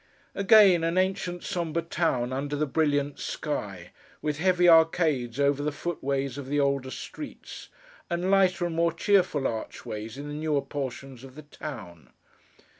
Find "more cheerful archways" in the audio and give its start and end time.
8.75-10.17